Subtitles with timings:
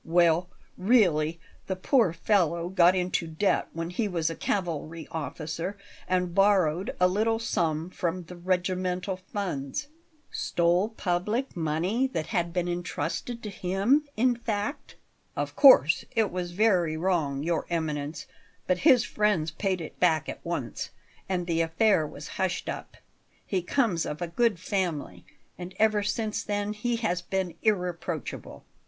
[0.03, 0.49] "Well,
[0.79, 5.77] really the poor fellow got into debt when he was a cavalry officer,
[6.07, 9.89] and borrowed a little sum from the regimental funds"
[10.31, 14.95] "Stole public money that had been intrusted to him, in fact?"
[15.35, 18.25] "Of course it was very wrong, Your Eminence;
[18.65, 20.89] but his friends paid it back at once,
[21.29, 22.97] and the affair was hushed up,
[23.45, 25.25] he comes of a good family,
[25.59, 28.65] and ever since then he has been irreproachable.